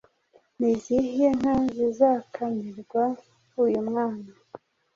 [0.59, 3.03] Ni izihe nka zizakamirwa
[3.63, 4.29] uyu mwana?